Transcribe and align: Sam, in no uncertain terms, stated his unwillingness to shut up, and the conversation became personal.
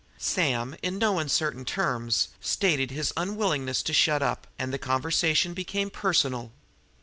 Sam, 0.17 0.75
in 0.81 0.97
no 0.97 1.19
uncertain 1.19 1.63
terms, 1.63 2.29
stated 2.41 2.89
his 2.89 3.13
unwillingness 3.15 3.83
to 3.83 3.93
shut 3.93 4.23
up, 4.23 4.47
and 4.57 4.73
the 4.73 4.79
conversation 4.79 5.53
became 5.53 5.91
personal. 5.91 6.51